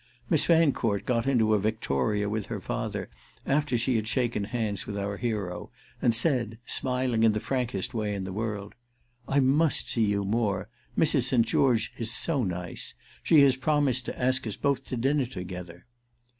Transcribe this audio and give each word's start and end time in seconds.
Miss 0.31 0.45
Fancourt 0.45 1.05
got 1.05 1.27
into 1.27 1.53
a 1.53 1.59
victoria 1.59 2.27
with 2.27 2.47
her 2.47 2.59
father 2.59 3.07
after 3.45 3.77
she 3.77 3.97
had 3.97 4.07
shaken 4.07 4.45
hands 4.45 4.87
with 4.87 4.97
our 4.97 5.17
hero 5.17 5.69
and 6.01 6.15
said, 6.15 6.57
smiling 6.65 7.21
in 7.21 7.33
the 7.33 7.39
frankest 7.39 7.93
way 7.93 8.15
in 8.15 8.23
the 8.23 8.33
world, 8.33 8.73
"I 9.27 9.39
must 9.39 9.89
see 9.91 10.05
you 10.05 10.25
more. 10.25 10.69
Mrs. 10.97 11.25
St. 11.25 11.45
George 11.45 11.93
is 11.97 12.09
so 12.11 12.43
nice: 12.43 12.95
she 13.21 13.41
has 13.41 13.55
promised 13.55 14.05
to 14.07 14.19
ask 14.19 14.47
us 14.47 14.55
both 14.57 14.83
to 14.85 14.97
dinner 14.97 15.27
together." 15.27 15.85